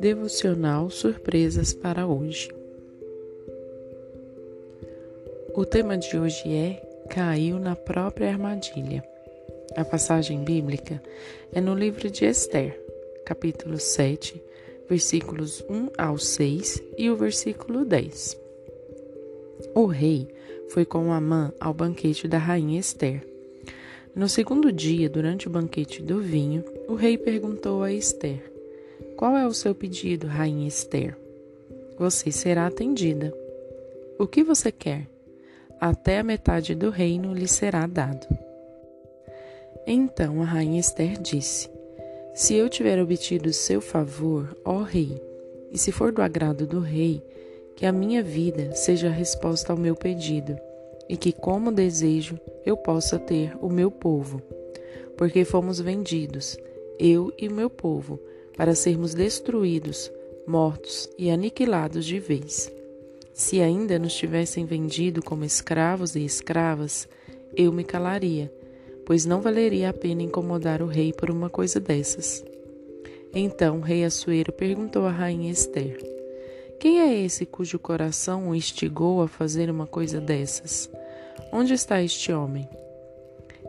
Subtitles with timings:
[0.00, 2.48] Devocional Surpresas para hoje.
[5.54, 9.04] O tema de hoje é Caiu na própria armadilha.
[9.76, 11.02] A passagem bíblica
[11.52, 12.80] é no livro de Esther,
[13.24, 14.42] capítulo 7,
[14.88, 18.40] versículos 1 ao 6 e o versículo 10.
[19.74, 20.28] O rei
[20.68, 23.27] foi com Amã ao banquete da rainha Esther.
[24.18, 28.50] No segundo dia, durante o banquete do vinho, o rei perguntou a Esther:
[29.16, 31.16] qual é o seu pedido, Rainha Esther?
[31.96, 33.32] Você será atendida.
[34.18, 35.08] O que você quer?
[35.80, 38.26] Até a metade do reino lhe será dado.
[39.86, 41.70] Então a Rainha Esther disse:
[42.34, 45.22] Se eu tiver obtido seu favor, ó Rei,
[45.70, 47.22] e se for do agrado do Rei,
[47.76, 50.58] que a minha vida seja a resposta ao meu pedido,
[51.08, 54.42] e que, como desejo, eu possa ter o meu povo.
[55.16, 56.56] Porque fomos vendidos,
[56.98, 58.20] eu e o meu povo,
[58.56, 60.10] para sermos destruídos,
[60.46, 62.72] mortos e aniquilados de vez.
[63.32, 67.08] Se ainda nos tivessem vendido como escravos e escravas,
[67.56, 68.52] eu me calaria,
[69.06, 72.44] pois não valeria a pena incomodar o rei por uma coisa dessas.
[73.32, 76.17] Então o rei Assuero perguntou à rainha Esther:
[76.78, 80.88] Quem é esse cujo coração o instigou a fazer uma coisa dessas?
[81.52, 82.68] Onde está este homem?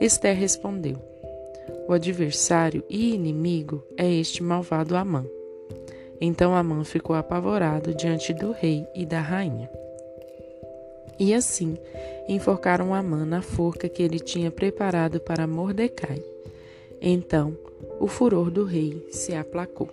[0.00, 0.98] Esther respondeu:
[1.86, 5.24] o adversário e inimigo é este malvado Amã.
[6.18, 9.70] Então Amã ficou apavorado diante do rei e da rainha.
[11.18, 11.76] E assim
[12.26, 16.22] enforcaram Amã na forca que ele tinha preparado para Mordecai.
[17.02, 17.54] Então
[18.00, 19.88] o furor do rei se aplacou.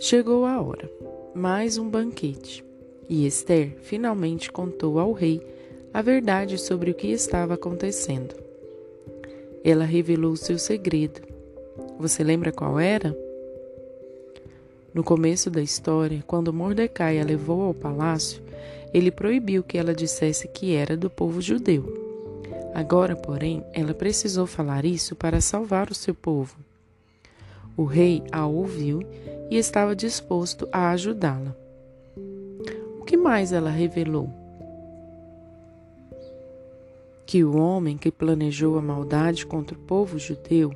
[0.00, 0.88] Chegou a hora,
[1.34, 2.64] mais um banquete,
[3.08, 5.44] e Esther finalmente contou ao rei
[5.92, 8.32] a verdade sobre o que estava acontecendo.
[9.64, 11.20] Ela revelou seu segredo.
[11.98, 13.12] Você lembra qual era?
[14.94, 18.40] No começo da história, quando Mordecai a levou ao palácio,
[18.94, 21.92] ele proibiu que ela dissesse que era do povo judeu.
[22.72, 26.56] Agora, porém, ela precisou falar isso para salvar o seu povo.
[27.78, 29.00] O rei a ouviu
[29.50, 31.56] e estava disposto a ajudá-la.
[33.00, 34.28] O que mais ela revelou?
[37.28, 40.74] que o homem que planejou a maldade contra o povo judeu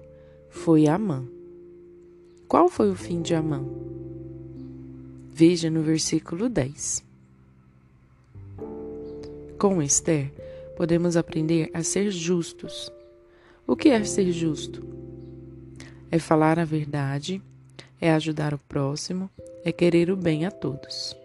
[0.51, 1.25] foi Amã.
[2.47, 3.65] Qual foi o fim de Amã?
[5.31, 7.03] Veja no versículo 10.
[9.59, 10.31] Com Esther,
[10.77, 12.93] podemos aprender a ser justos.
[13.67, 14.85] O que é ser justo?
[16.13, 17.43] É falar a verdade,
[18.01, 19.29] é ajudar o próximo,
[19.65, 21.17] é querer o bem a todos.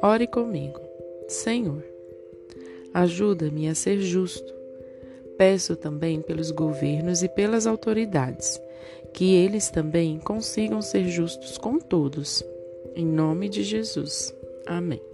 [0.00, 0.80] Ore comigo.
[1.26, 1.82] Senhor,
[2.94, 4.52] Ajuda-me a ser justo.
[5.38, 8.60] Peço também pelos governos e pelas autoridades,
[9.14, 12.44] que eles também consigam ser justos com todos.
[12.94, 14.34] Em nome de Jesus.
[14.66, 15.11] Amém.